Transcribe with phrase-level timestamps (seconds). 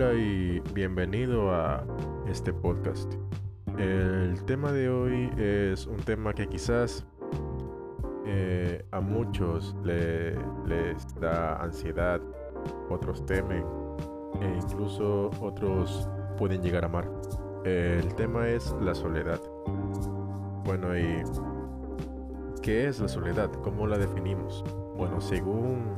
[0.00, 1.84] Hola y bienvenido a
[2.26, 3.12] este podcast.
[3.76, 7.04] El tema de hoy es un tema que quizás
[8.24, 12.18] eh, a muchos les da ansiedad,
[12.88, 13.62] otros temen
[14.40, 16.08] e incluso otros
[16.38, 17.10] pueden llegar a amar.
[17.66, 19.40] El tema es la soledad.
[20.64, 21.22] Bueno, ¿y
[22.62, 23.52] qué es la soledad?
[23.62, 24.64] ¿Cómo la definimos?
[24.96, 25.94] Bueno, según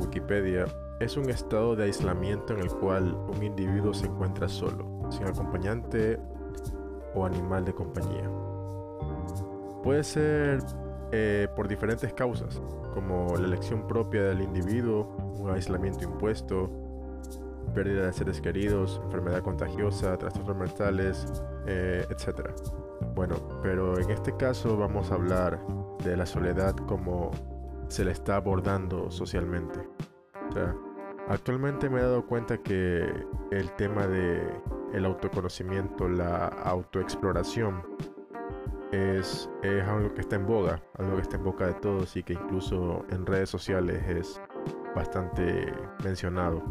[0.00, 0.66] Wikipedia,
[1.00, 6.18] es un estado de aislamiento en el cual un individuo se encuentra solo, sin acompañante
[7.14, 8.30] o animal de compañía.
[9.82, 10.60] Puede ser
[11.12, 12.60] eh, por diferentes causas,
[12.94, 16.70] como la elección propia del individuo, un aislamiento impuesto,
[17.74, 21.26] pérdida de seres queridos, enfermedad contagiosa, trastornos mentales,
[21.66, 22.50] eh, etc.
[23.14, 25.60] Bueno, pero en este caso vamos a hablar
[26.04, 27.30] de la soledad como
[27.88, 29.80] se le está abordando socialmente.
[31.28, 33.06] Actualmente me he dado cuenta que
[33.50, 34.42] el tema de
[34.92, 37.82] el autoconocimiento, la autoexploración,
[38.92, 42.22] es, es algo que está en boga, algo que está en boca de todos y
[42.22, 44.40] que incluso en redes sociales es
[44.94, 45.72] bastante
[46.04, 46.62] mencionado.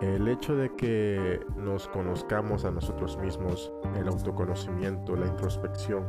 [0.00, 6.06] El hecho de que nos conozcamos a nosotros mismos, el autoconocimiento, la introspección,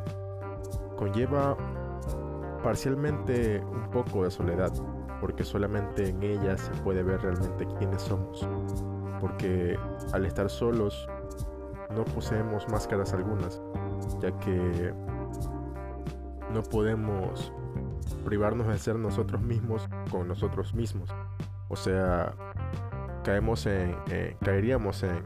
[0.96, 1.58] conlleva
[2.64, 4.72] parcialmente un poco de soledad,
[5.22, 8.46] porque solamente en ella se puede ver realmente quiénes somos.
[9.22, 9.78] Porque
[10.12, 11.08] al estar solos
[11.96, 13.62] no poseemos máscaras algunas,
[14.20, 14.92] ya que
[16.52, 17.54] no podemos
[18.26, 21.10] privarnos de ser nosotros mismos con nosotros mismos.
[21.70, 22.34] O sea,
[23.26, 23.96] en,
[24.44, 25.24] caeríamos en,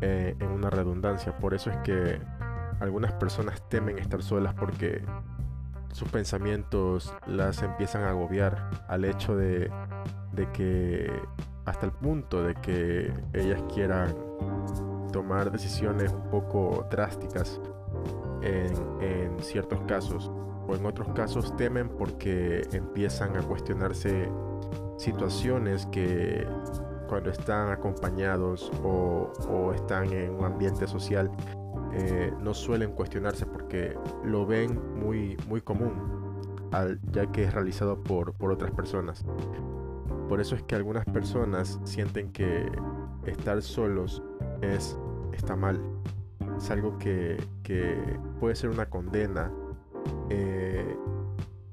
[0.00, 1.36] en una redundancia.
[1.38, 2.20] Por eso es que
[2.80, 5.04] algunas personas temen estar solas porque
[5.92, 9.70] sus pensamientos las empiezan a agobiar al hecho de,
[10.32, 11.10] de que
[11.64, 14.14] hasta el punto de que ellas quieran
[15.12, 17.60] tomar decisiones un poco drásticas
[18.42, 20.30] en, en, ciertos casos
[20.66, 24.30] o en otros casos temen porque empiezan a cuestionarse
[24.96, 26.46] situaciones que
[27.08, 31.30] cuando están acompañados o, o están en un ambiente social
[31.92, 35.92] eh, no suelen cuestionarse porque lo ven muy, muy común,
[36.72, 39.24] al, ya que es realizado por, por otras personas.
[40.28, 42.70] Por eso es que algunas personas sienten que
[43.26, 44.22] estar solos
[44.62, 44.96] es,
[45.32, 45.80] está mal.
[46.56, 47.96] Es algo que, que
[48.38, 49.50] puede ser una condena
[50.28, 50.96] eh,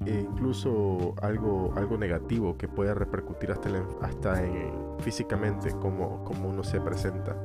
[0.05, 3.69] e incluso algo, algo negativo que puede repercutir hasta,
[4.01, 7.35] hasta en, físicamente como, como uno se presenta.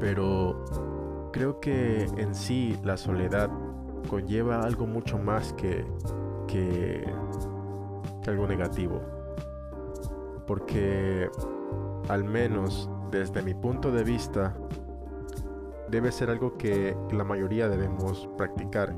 [0.00, 0.64] Pero
[1.32, 3.50] creo que en sí la soledad
[4.08, 5.84] conlleva algo mucho más que,
[6.46, 7.04] que,
[8.26, 9.00] algo negativo.
[10.46, 11.30] Porque
[12.08, 14.54] al menos desde mi punto de vista
[15.88, 18.94] debe ser algo que la mayoría debemos practicar.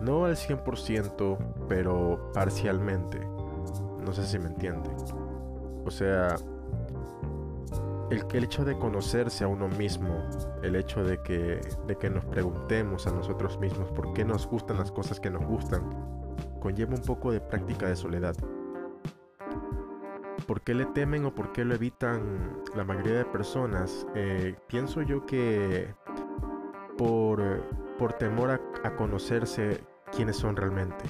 [0.00, 1.36] No al 100%,
[1.68, 3.20] pero parcialmente.
[4.04, 4.90] No sé si me entiende.
[5.84, 6.36] O sea,
[8.10, 10.22] el, el, hecho de conocerse a uno mismo,
[10.62, 14.78] el hecho de que, de que nos preguntemos a nosotros mismos por qué nos gustan
[14.78, 15.82] las cosas que nos gustan,
[16.60, 18.36] conlleva un poco de práctica de soledad.
[20.46, 24.06] ¿Por qué le temen o por qué lo evitan la mayoría de personas?
[24.14, 25.92] Eh, pienso yo que
[26.96, 27.62] por,
[27.98, 29.80] por temor a, a conocerse
[30.14, 31.04] quiénes son realmente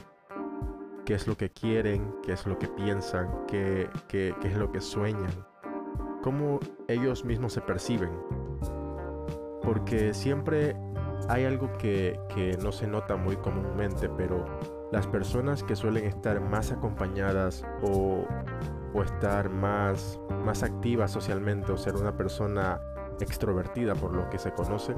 [1.05, 4.73] qué es lo que quieren, qué es lo que piensan, qué, qué, qué es lo
[4.73, 5.31] que sueñan
[6.27, 8.11] cómo ellos mismos se perciben.
[9.63, 10.75] Porque siempre
[11.29, 12.19] hay algo que,
[12.61, 14.45] no se nota muy comúnmente, pero
[14.91, 18.25] las personas que suelen estar más acompañadas o,
[18.93, 22.81] o estar más, más activas socialmente o ser una persona
[23.21, 24.97] extrovertida por lo que se conoce,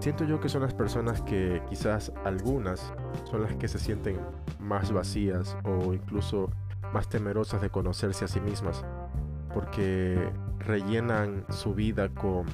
[0.00, 2.92] siento yo que son las personas que quizás algunas
[3.30, 4.20] son las que se sienten
[4.60, 6.50] más vacías o incluso
[6.92, 8.84] más temerosas de conocerse a sí mismas
[9.54, 12.46] porque rellenan su vida con,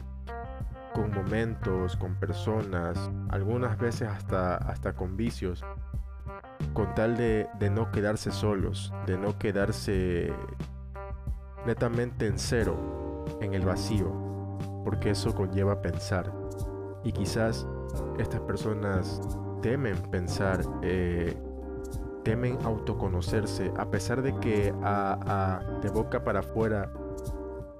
[0.94, 5.64] con momentos, con personas, algunas veces hasta, hasta con vicios,
[6.72, 10.32] con tal de, de no quedarse solos, de no quedarse
[11.66, 14.10] netamente en cero, en el vacío,
[14.84, 16.32] porque eso conlleva pensar.
[17.04, 17.66] Y quizás
[18.18, 19.20] estas personas
[19.62, 21.36] temen pensar eh,
[22.24, 26.92] temen autoconocerse, a pesar de que a, de boca para afuera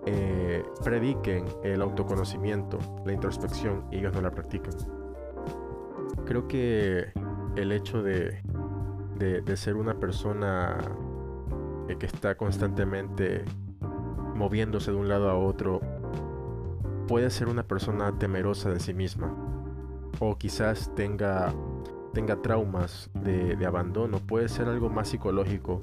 [0.06, 4.74] eh, prediquen el autoconocimiento, la introspección, y ellos no la practican.
[6.24, 7.12] Creo que
[7.56, 8.42] el hecho de,
[9.18, 10.78] de, ser una persona
[11.98, 13.44] que está constantemente
[14.34, 15.80] moviéndose de un lado a otro,
[17.08, 19.34] puede ser una persona temerosa de sí misma.
[20.20, 21.52] O quizás tenga,
[22.18, 24.18] tenga traumas de, abandono.
[24.18, 25.80] Puede ser algo más psicológico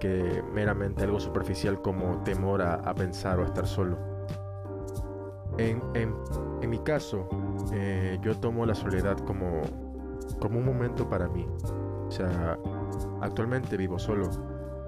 [0.00, 3.98] que meramente algo superficial como temor a, pensar o estar solo.
[5.58, 5.82] En,
[6.66, 7.28] mi caso,
[7.74, 9.60] eh, yo tomo la soledad como,
[10.40, 11.46] como un momento para mí.
[12.06, 12.58] O sea,
[13.20, 14.30] actualmente vivo solo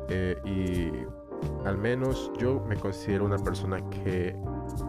[0.08, 4.34] eh, y al menos yo me considero una persona que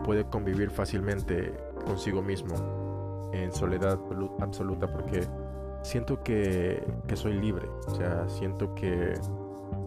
[0.06, 1.54] puede convivir fácilmente
[1.86, 4.00] consigo mismo en soledad
[4.40, 5.28] absoluta porque
[5.82, 6.86] siento que,
[7.16, 9.14] soy libre, o sea, siento que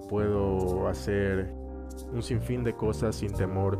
[0.09, 1.53] puedo hacer
[2.13, 3.79] un sinfín de cosas sin temor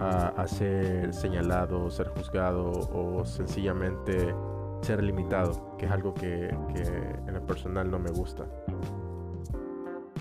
[0.00, 4.34] a, ser señalado, ser juzgado o sencillamente
[4.82, 8.44] ser limitado, que es algo que, en lo personal no me gusta.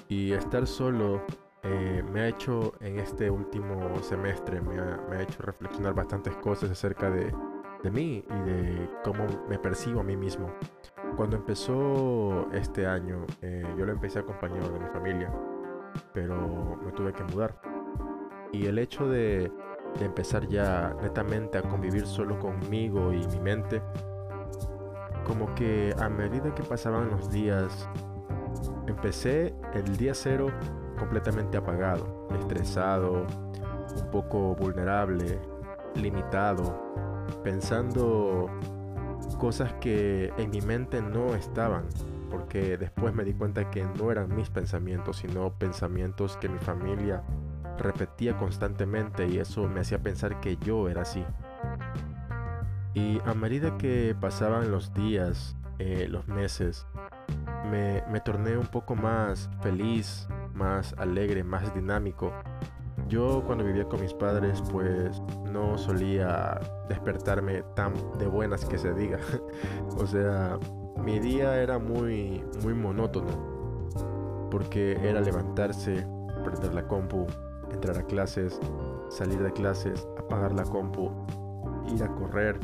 [0.08, 1.22] Y estar solo
[1.64, 7.10] eh, me ha hecho en este último semestre, me ha, hecho reflexionar bastantes cosas acerca
[7.10, 7.34] de,
[7.92, 10.48] mí y de cómo me percibo a mí mismo.
[11.16, 15.32] Cuando empezó este año, eh, yo lo empecé acompañado de mi familia,
[16.14, 17.56] pero me tuve que mudar.
[18.52, 19.52] Y el hecho de,
[20.00, 23.82] de empezar ya netamente a convivir solo conmigo y mi mente,
[25.26, 27.88] como que a medida que pasaban los días,
[28.88, 30.48] empecé el día cero
[30.98, 33.26] completamente apagado, estresado,
[34.02, 35.40] un poco vulnerable,
[35.96, 38.50] limitado, pensando
[39.44, 41.84] cosas que en mi mente no estaban,
[42.32, 47.24] porque después me di cuenta que no eran mis pensamientos, sino pensamientos que mi familia
[47.78, 51.26] repetía constantemente y eso me hacía pensar que yo era así.
[52.94, 56.88] Y a medida que pasaban los días, eh, los meses,
[57.70, 62.32] me, me torné un poco más feliz, más alegre, más dinámico.
[63.14, 65.22] Yo cuando vivía con mis padres pues
[65.52, 69.20] no solía despertarme tan de buenas que se diga.
[70.00, 70.58] o sea,
[70.98, 76.08] mi día era muy muy monótono porque era levantarse,
[76.44, 77.28] prender la compu,
[77.72, 78.60] entrar a clases,
[79.10, 81.12] salir de clases, apagar la compu,
[81.94, 82.60] ir a correr.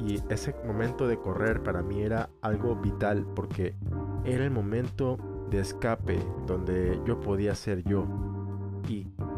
[0.00, 3.76] Y ese momento de correr para mí era algo vital porque
[4.24, 5.16] era el momento
[5.48, 6.18] de escape
[6.48, 8.31] donde yo podía ser yo.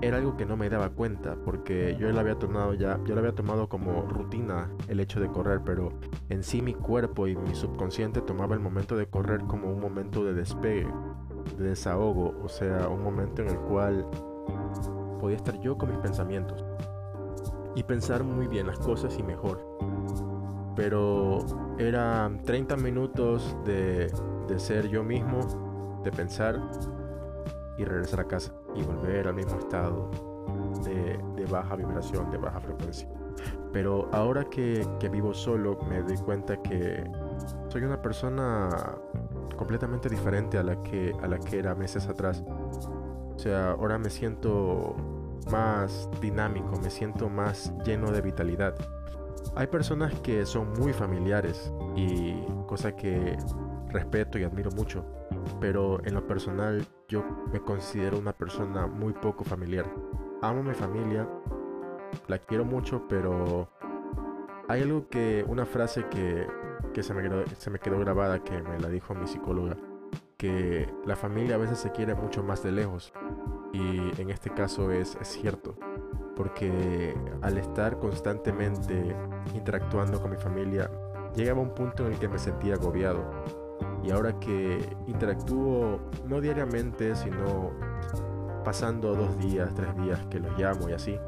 [0.03, 3.21] Era algo que no me daba cuenta porque yo lo había tomado ya, yo lo
[3.21, 5.93] había tomado como rutina el hecho de correr, pero
[6.29, 10.25] en sí mi cuerpo y mi subconsciente tomaba el momento de correr como un momento
[10.25, 10.87] de despegue,
[11.57, 14.07] de desahogo, o sea, un momento en el cual
[15.21, 16.65] podía estar yo con mis pensamientos
[17.75, 19.61] y pensar muy bien las cosas y mejor.
[20.77, 21.39] Pero
[21.79, 24.13] eran 30 minutos de,
[24.49, 26.61] de ser yo mismo de pensar
[27.79, 30.11] y regresar a casa y volver al mismo estado
[30.85, 33.09] de, baja vibración, de baja frecuencia.
[33.73, 37.05] Pero ahora que, vivo solo me doy cuenta que
[37.69, 38.69] soy una persona
[39.57, 42.43] completamente diferente a la que, a la que era meses atrás.
[42.47, 44.95] O sea, ahora me siento
[45.51, 48.75] más dinámico, me siento más lleno de vitalidad.
[49.57, 52.35] Hay personas que son muy familiares y
[52.67, 53.37] cosa que
[53.89, 55.05] respeto y admiro mucho
[55.61, 59.87] pero en lo personal yo me considero una persona muy poco familiar.
[60.43, 61.29] Amo a mi familia,
[62.29, 63.69] la quiero mucho, pero
[64.69, 66.47] hay algo que, una frase que,
[67.03, 69.77] se, me quedó, se me quedó grabada que me la dijo mi psicóloga,
[70.37, 73.13] que la familia a veces se quiere mucho más de lejos.
[73.73, 75.77] Y en este caso es, es cierto,
[76.37, 79.17] porque al estar constantemente
[79.55, 80.91] interactuando con mi familia,
[81.35, 83.64] llegaba un punto en el que me sentía agobiado
[84.05, 87.73] y ahora que interactúo no diariamente, sino
[88.65, 91.19] pasando dos días, tres días que los llamo y así,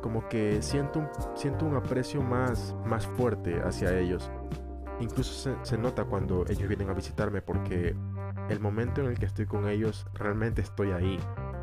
[0.00, 4.30] como que siento un, siento un aprecio más, más fuerte hacia ellos.
[5.00, 7.94] Incluso se, se nota cuando ellos vienen a visitarme porque
[8.48, 11.18] el momento en el que estoy con ellos realmente estoy ahí,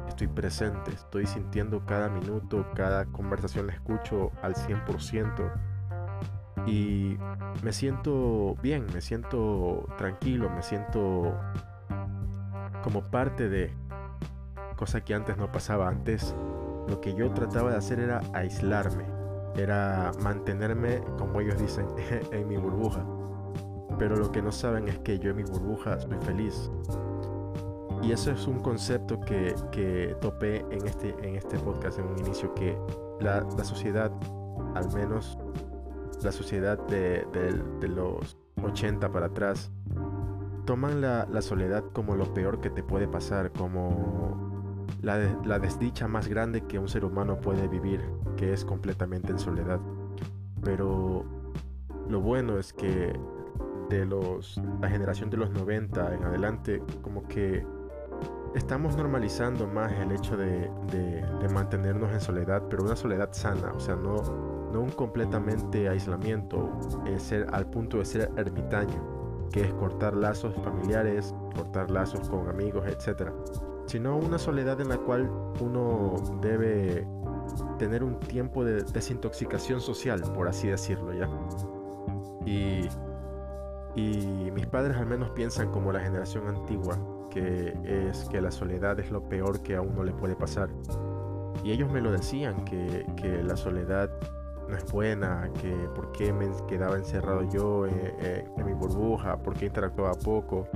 [0.08, 5.73] estoy presente, estoy sintiendo cada minuto, cada conversación la escucho al 100%
[6.66, 7.18] y
[7.62, 11.34] me siento bien, me siento tranquilo, me siento
[12.84, 13.72] como parte de
[14.76, 15.88] cosa que antes no pasaba.
[15.88, 16.36] Antes
[16.88, 19.06] lo que yo trataba de hacer era aislarme,
[19.56, 21.88] era mantenerme, como ellos dicen,
[22.32, 23.06] en mi burbuja.
[24.00, 26.72] Pero lo que no saben es que yo en mi burbuja soy feliz.
[28.02, 32.20] Y eso es un concepto que, que topé en este, en este podcast en un
[32.20, 32.78] inicio, que
[33.22, 34.12] la, la sociedad,
[34.76, 35.38] al menos
[36.24, 37.26] la sociedad de,
[37.88, 39.72] los 80 para atrás,
[40.66, 46.62] toman la, soledad como lo peor que te puede pasar, como la, desdicha más grande
[46.62, 48.02] que un ser humano puede vivir,
[48.38, 49.80] que es completamente en soledad.
[50.64, 51.26] Pero
[52.08, 53.14] lo bueno es que
[53.90, 57.66] de los, la generación de los 90 en adelante, como que
[58.56, 63.80] estamos normalizando más el hecho de, de, mantenernos en soledad, pero una soledad sana, o
[63.80, 64.16] sea, no,
[64.74, 66.72] no un completamente aislamiento,
[67.06, 72.50] es ser al punto de ser ermitaño, que es cortar lazos familiares, cortar lazos con
[72.50, 73.30] amigos, etc.
[73.86, 75.30] Sino una soledad en la cual
[75.62, 77.08] uno debe
[77.78, 81.30] tener un tiempo de desintoxicación social, por así decirlo ya.
[82.46, 82.88] Y,
[83.96, 86.98] y mis padres al menos piensan como la generación antigua,
[87.30, 87.78] que
[88.10, 90.70] es que la soledad es lo peor que a uno le puede pasar.
[91.64, 94.10] Y ellos me lo decían, que, que la soledad
[94.68, 98.16] no es buena, que por qué me quedaba encerrado yo en,
[98.58, 100.68] en mi burbuja, por qué interactuaba poco.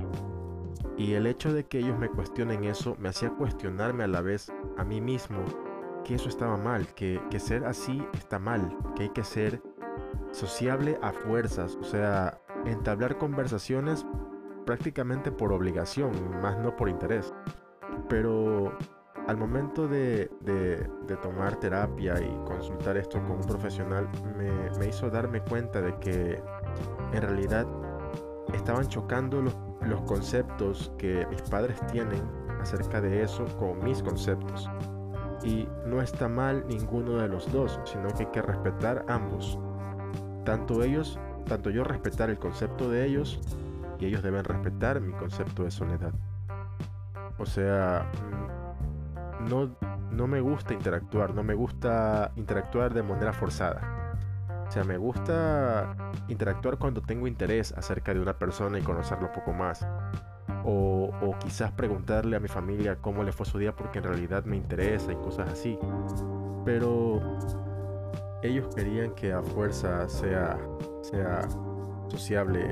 [0.96, 4.52] Y el hecho de que ellos me cuestionen eso me hacía cuestionarme a la vez
[4.76, 5.38] a mí mismo
[6.04, 9.62] que eso estaba mal, que, que ser así está mal, que hay que ser
[10.32, 14.06] sociable a fuerzas, o sea, entablar conversaciones
[14.64, 17.32] prácticamente por obligación, más no por interés.
[18.08, 18.76] Pero
[19.28, 24.08] al momento de, de, tomar terapia y consultar esto con un profesional,
[24.38, 26.42] me, me, hizo darme cuenta de que
[27.12, 27.66] en realidad
[28.54, 32.22] estaban chocando los, los conceptos que mis padres tienen
[32.58, 34.70] acerca de eso con mis conceptos.
[35.44, 39.58] Y no está mal ninguno de los dos, sino que hay que respetar ambos.
[40.46, 43.40] Tanto ellos, tanto yo respetar el concepto de ellos
[43.98, 46.14] y ellos deben respetar mi concepto de soledad.
[47.38, 48.10] O sea,
[49.48, 49.76] no,
[50.10, 54.14] no me gusta interactuar, no me gusta interactuar de manera forzada.
[54.68, 55.96] O sea, me gusta
[56.28, 59.86] interactuar cuando tengo interés acerca de una persona y conocerlo un poco más
[60.64, 64.56] o, quizás preguntarle a mi familia cómo le fue su día porque en realidad me
[64.56, 65.78] interesa y cosas así.
[66.64, 67.20] Pero
[68.42, 70.58] ellos querían que a fuerza sea,
[71.02, 71.48] sea
[72.08, 72.70] sociable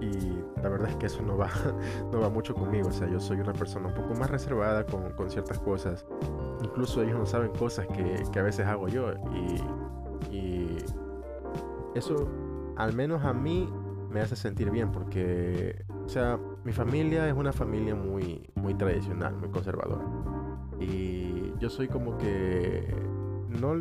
[0.00, 1.48] y la verdad es que eso no va,
[2.12, 2.88] no va mucho conmigo.
[2.88, 6.06] O sea, yo soy una persona un poco más reservada con, con ciertas cosas.
[6.62, 9.12] Incluso ellos no saben cosas que, que a veces hago yo.
[10.30, 10.76] Y, y,
[11.94, 12.28] eso,
[12.76, 13.72] al menos a mí,
[14.10, 19.34] me hace sentir bien porque, o sea, mi familia es una familia muy, muy tradicional,
[19.36, 20.04] muy conservadora.
[20.78, 22.94] Y yo soy como que,
[23.48, 23.74] no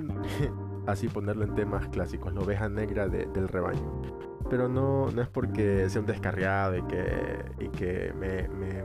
[0.87, 4.01] así ponerlo en temas clásicos, la oveja negra del rebaño.
[4.49, 8.83] Pero no, no es porque sea un descarriado y que, y que me, me,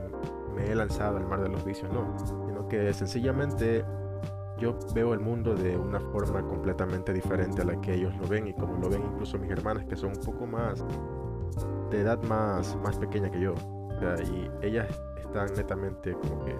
[0.55, 2.17] me he lanzado al mar de los vicios, no.
[2.25, 3.85] Sino que sencillamente
[4.57, 8.47] yo veo el mundo de una forma completamente diferente a la que ellos lo ven
[8.47, 10.85] y como lo ven incluso mis hermanas que son un poco más
[11.89, 13.55] de edad más, más pequeña que yo.
[14.31, 14.87] y ellas
[15.19, 16.55] están netamente como que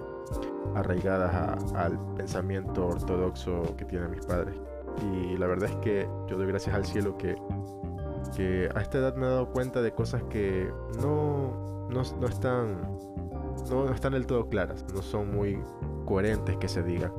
[0.74, 4.54] arraigadas al pensamiento ortodoxo que tienen mis padres.
[5.02, 7.36] Y la verdad es que yo doy gracias al cielo que,
[8.36, 10.70] que a esta edad me he dado cuenta de cosas que
[11.00, 12.98] no, no, no están
[13.70, 15.62] no, están del todo claras, no son muy
[16.06, 17.12] coherentes que se diga.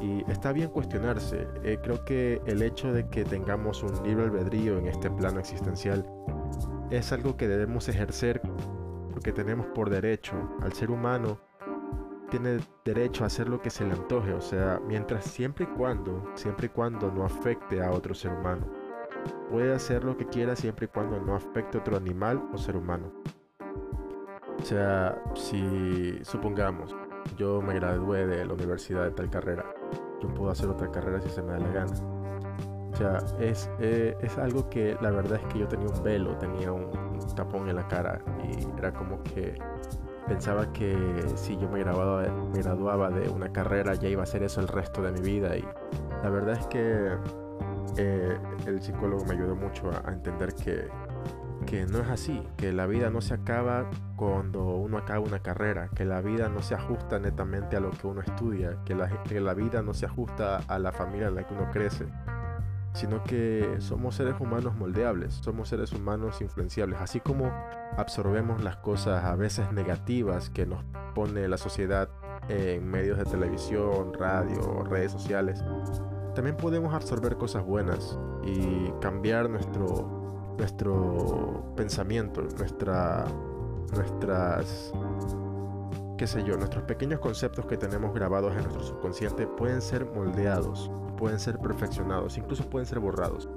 [0.00, 1.48] Y está bien cuestionarse.
[1.64, 6.06] Eh, creo que el hecho de que tengamos un libre albedrío en este plano existencial
[6.90, 8.40] es algo que debemos ejercer
[9.12, 10.34] porque tenemos por derecho.
[10.62, 11.38] Al ser humano
[12.30, 16.30] tiene derecho a hacer lo que se le antoje, o sea, mientras siempre y cuando,
[16.34, 18.79] siempre y cuando no afecte a otro ser humano.
[19.50, 22.76] Puede hacer lo que quiera siempre y cuando no afecte a otro animal o ser
[22.76, 23.12] humano.
[24.58, 26.94] O sea, si supongamos,
[27.36, 29.64] yo me gradué de la universidad de tal carrera,
[30.22, 32.20] yo puedo hacer otra carrera si se me da la gana
[32.92, 36.36] o sea, es, eh, es algo que la verdad es que yo tenía un velo,
[36.36, 36.90] tenía un,
[37.36, 39.54] tapón en la cara y era como que
[40.26, 40.96] pensaba que
[41.36, 44.68] si yo me graduaba, me graduaba de una carrera ya iba a ser eso el
[44.68, 45.64] resto de mi vida y
[46.22, 47.16] la verdad es que
[47.96, 50.88] eh, el psicólogo me ayudó mucho a, entender que,
[51.66, 55.88] que no es así, que la vida no se acaba cuando uno acaba una carrera,
[55.94, 59.40] que la vida no se ajusta netamente a lo que uno estudia, que la, que
[59.40, 62.06] la vida no se ajusta a la familia en la que uno crece,
[62.92, 67.52] sino que somos seres humanos moldeables, somos seres humanos influenciables, así como
[67.96, 72.08] absorbemos las cosas a veces negativas que nos pone la sociedad
[72.48, 75.62] en medios de televisión, radio, redes sociales,
[76.34, 83.24] también podemos absorber cosas buenas y cambiar nuestro, nuestro pensamiento, nuestra,
[83.94, 84.92] nuestras,
[86.16, 90.90] qué sé yo, nuestros pequeños conceptos que tenemos grabados en nuestro subconsciente pueden ser moldeados
[91.20, 93.48] pueden ser perfeccionados, incluso pueden ser borrados.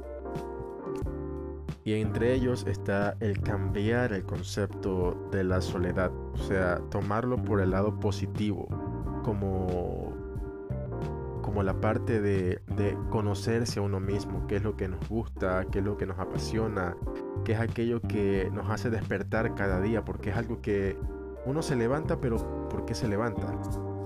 [1.85, 7.61] Y entre ellos está el cambiar el concepto de la soledad, o sea, tomarlo por
[7.61, 8.67] el lado positivo.
[9.23, 10.12] como
[11.53, 15.65] como la parte de, de, conocerse a uno mismo, qué es lo que nos gusta,
[15.71, 16.97] qué es lo que nos apasiona,
[17.45, 20.97] qué es aquello que nos hace despertar cada día, porque es algo que
[21.45, 22.37] uno se levanta, pero
[22.69, 23.53] ¿por qué se levanta?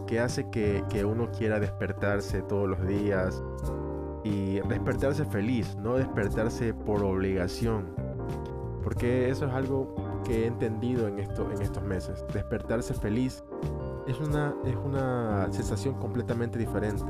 [0.07, 3.41] ¿Qué hace que, que uno quiera despertarse todos los días
[4.25, 7.95] y despertarse feliz, no despertarse por obligación?
[8.83, 12.25] Porque eso es algo que he entendido en, esto, en estos meses.
[12.33, 13.41] Despertarse feliz
[14.05, 17.05] es una, es una sensación completamente diferente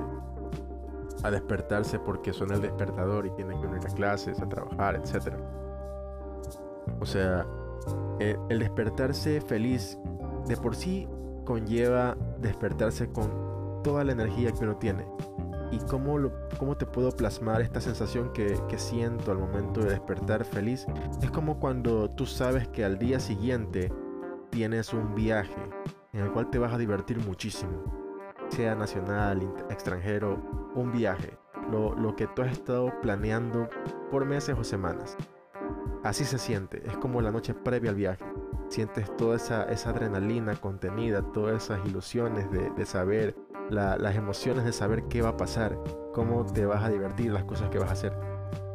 [1.24, 5.34] a despertarse porque suena el despertador y tiene que ir a clases, a trabajar, etc.
[7.00, 7.46] O sea,
[8.20, 9.98] eh, el despertarse feliz
[10.48, 11.08] de por sí
[11.46, 15.06] conlleva despertarse con toda la energía que uno tiene.
[15.72, 20.46] ¿Y cómo, cómo te puedo plasmar esta sensación que, que siento al momento de despertar
[20.46, 20.86] feliz?
[21.22, 23.92] Es como cuando tú sabes que al día siguiente
[24.50, 25.62] tienes un viaje
[26.14, 28.07] en el cual te vas a divertir muchísimo,
[28.50, 30.38] sea nacional, extranjero,
[30.76, 31.38] un viaje,
[31.72, 33.70] lo, lo, que tú has estado planeando
[34.12, 35.18] por meses o semanas.
[36.04, 38.26] Así se siente, es como la noche previa al viaje.
[38.70, 43.36] Sientes toda esa, esa adrenalina contenida, todas esas ilusiones de, de saber,
[43.70, 45.78] las emociones de saber qué va a pasar,
[46.14, 48.14] cómo te vas a divertir, las cosas que vas a hacer.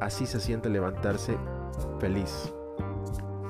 [0.00, 1.37] Así se siente levantarse
[1.99, 2.52] feliz.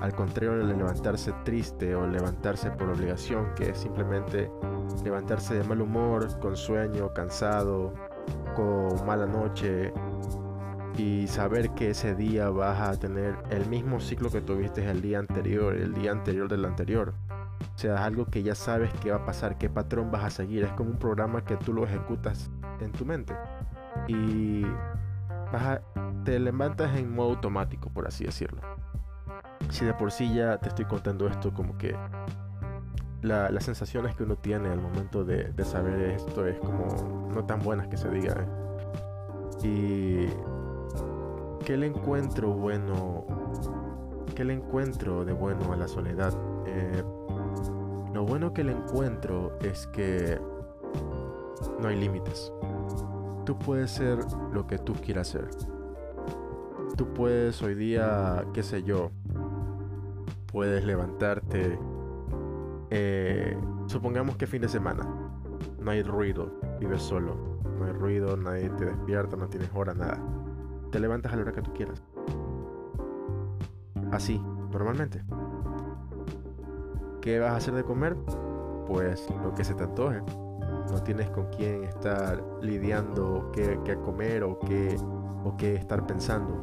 [0.00, 4.50] Al contrario de levantarse triste o levantarse por obligación, que es simplemente
[5.05, 7.93] levantarse de mal humor, con sueño, cansado,
[8.55, 9.93] con mala noche
[10.97, 15.19] y saber que ese día vas a tener el mismo ciclo que tuviste el día
[15.19, 17.15] anterior, el día anterior del anterior.
[17.75, 20.31] O sea, es algo que ya sabes que va a pasar, qué patrón vas a
[20.31, 20.65] seguir.
[20.65, 23.35] Es como un programa que tú lo ejecutas en tu mente.
[24.09, 24.65] Y
[26.25, 28.61] te levantas en modo automático, por así decirlo
[29.73, 31.97] si de por sí ya te estoy contando esto, como que
[33.23, 37.88] las sensaciones que uno tiene al momento de, saber esto es como no tan buenas
[37.88, 38.44] que se diga.
[39.62, 40.27] Y
[41.64, 43.27] ¿qué le encuentro bueno?
[44.35, 46.35] ¿Qué le encuentro de bueno a la soledad?
[46.66, 47.03] Eh,
[48.12, 50.40] lo bueno que le encuentro es que
[51.81, 52.53] no hay límites.
[53.46, 54.18] Tú puedes ser
[54.53, 55.49] lo que tú quieras ser.
[56.96, 59.11] Tú puedes hoy día, qué sé yo,
[60.46, 61.79] puedes levantarte.
[62.94, 65.09] Eh, supongamos que fin de semana.
[65.81, 67.35] No hay ruido, vives solo.
[67.78, 70.18] No hay ruido, nadie te despierta, no tienes hora, nada.
[70.90, 72.02] Te levantas a la hora que tú quieras.
[74.11, 74.38] Así,
[74.70, 75.24] normalmente.
[77.22, 78.14] ¿Qué vas a hacer de comer?
[78.87, 80.20] Pues lo que se te antoje.
[80.90, 84.98] No tienes con quién estar lidiando qué, qué comer o qué,
[85.44, 86.62] o qué estar pensando.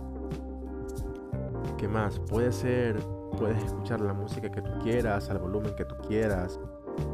[1.75, 2.19] ¿Qué más?
[2.19, 2.99] Puede ser
[3.37, 6.59] puedes escuchar la música que tú quieras, al volumen que tú quieras,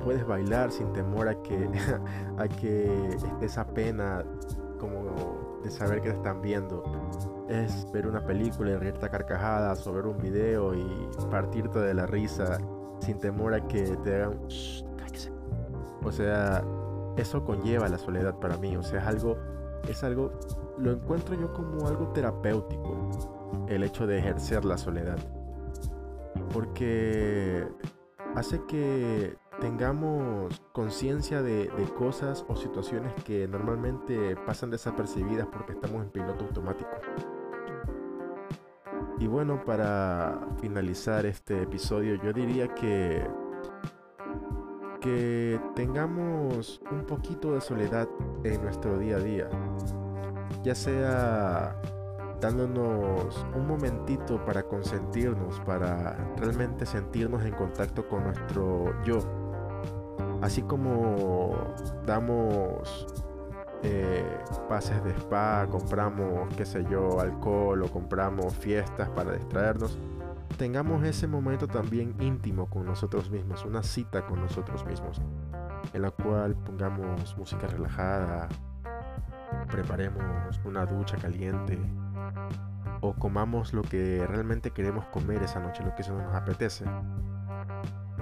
[0.03, 1.69] puedes bailar sin temor a que,
[2.37, 4.23] a que esté esa pena
[4.79, 6.83] como de saber que te están viendo.
[7.47, 11.93] Es ver una película y reírte a carcajadas o ver un video y partirte de
[11.93, 12.57] la risa
[12.99, 14.39] sin temor a que te hagan...
[16.03, 16.63] O sea,
[17.17, 18.77] eso conlleva la soledad para mí.
[18.77, 19.37] O sea, es algo,
[19.87, 20.31] es algo,
[20.77, 23.09] lo encuentro yo como algo terapéutico,
[23.67, 25.17] el hecho de ejercer la soledad
[26.75, 27.67] porque
[28.35, 36.09] hace que tengamos conciencia de, cosas o situaciones que normalmente pasan desapercibidas porque estamos en
[36.09, 36.89] piloto automático.
[39.19, 43.25] Y bueno, para finalizar este episodio, yo diría que
[44.99, 48.09] que tengamos un poquito de soledad
[48.43, 49.49] en nuestro día a día.
[50.63, 51.79] Ya sea
[52.45, 59.17] dándonos un momentito para consentirnos, para realmente sentirnos en contacto con nuestro yo.
[60.41, 61.55] Así como
[62.05, 63.07] damos
[63.81, 64.37] eh,
[64.69, 69.97] pases de spa, compramos, qué sé yo, alcohol o compramos fiestas para distraernos,
[70.57, 75.19] tengamos ese momento también íntimo con nosotros mismos, una cita con nosotros mismos,
[75.93, 78.49] en la cual pongamos música relajada,
[79.71, 81.79] preparemos una ducha caliente,
[83.05, 86.85] o comamos lo que realmente queremos comer esa noche, lo que eso nos apetece.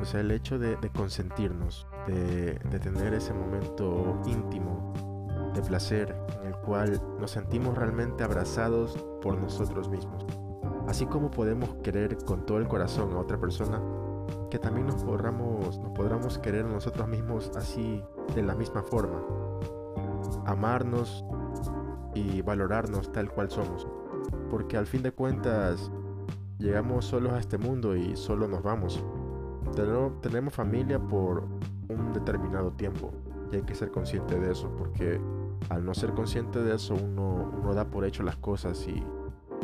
[0.02, 4.94] O sea, el hecho de, consentirnos, de, tener ese momento íntimo
[5.54, 10.26] de placer en el cual nos sentimos realmente abrazados por nosotros mismos.
[10.88, 13.82] Así como podemos querer con todo el corazón a otra persona,
[14.50, 18.04] que también nos podamos, nos querer a nosotros mismos así
[18.36, 19.22] de la misma forma.
[20.46, 21.24] Amarnos
[22.14, 23.88] y valorarnos tal cual somos
[24.54, 25.90] porque al fin de cuentas
[26.60, 29.04] llegamos solos a este mundo y solo nos vamos.
[30.22, 31.48] Tenemos, familia por
[31.90, 33.12] un determinado tiempo,
[33.52, 35.20] y hay que ser consciente de eso, porque
[35.70, 39.04] al no ser consciente de eso uno, uno da por hecho las cosas y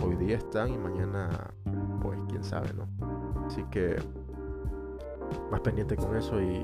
[0.03, 1.53] hoy día están y mañana,
[2.01, 2.87] pues quién sabe, ¿no?
[3.45, 3.95] Así que
[5.51, 6.63] más pendiente con eso y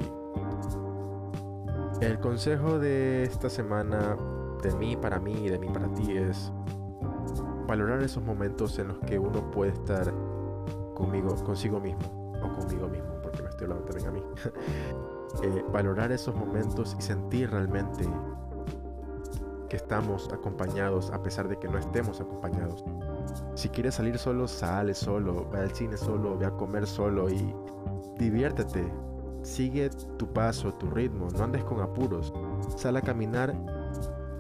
[2.02, 4.18] el consejo de esta semana
[4.64, 6.52] de mí para mí y de mí para ti es
[7.68, 10.14] valorar esos momentos en los que uno puede estar
[10.94, 14.24] conmigo, consigo mismo o conmigo mismo, porque me estoy hablando también a mí.
[15.44, 18.08] Eh, valorar esos momentos y sentir realmente
[19.68, 22.86] que estamos acompañados a pesar de que no estemos acompañados.
[23.56, 27.54] Si quieres salir solo, sale solo, ve al cine solo, ve a comer solo y
[28.18, 28.90] diviértete.
[29.42, 32.34] Sigue tu paso, tu ritmo, no andes con apuros.
[32.78, 33.54] Sal a caminar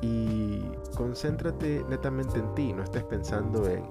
[0.01, 0.63] y
[0.95, 3.85] concéntrate netamente en ti, no estés pensando en,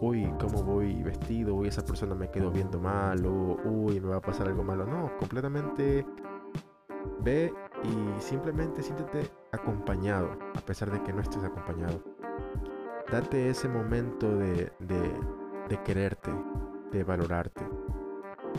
[0.00, 4.20] uy, cómo voy vestido, uy, esa persona me quedó viendo mal, uy, me va a
[4.20, 4.86] pasar algo malo.
[4.86, 6.04] No, completamente
[7.20, 7.52] ve
[7.84, 12.02] y simplemente siéntete acompañado, a pesar de que no estés acompañado.
[13.10, 15.12] Date ese momento de, de,
[15.68, 16.32] de quererte,
[16.90, 17.64] de valorarte,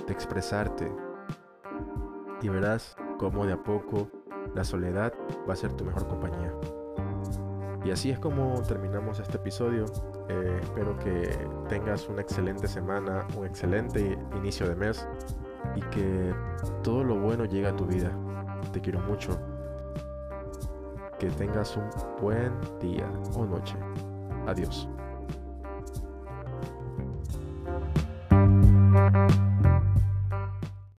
[0.05, 0.91] de expresarte.
[2.41, 4.09] Y verás cómo de a poco
[4.53, 5.11] la soledad
[5.49, 6.53] va a ser tu mejor compañía.
[7.87, 9.85] Y así es como terminamos este episodio.
[10.27, 15.07] Eh, espero que tengas una excelente semana, un excelente inicio de mes
[15.73, 16.33] y que
[16.83, 18.11] todo lo bueno llegue a tu vida.
[18.73, 19.39] Te quiero mucho.
[21.17, 21.89] Que tengas un
[22.21, 23.77] buen día o noche.
[24.47, 24.89] Adiós.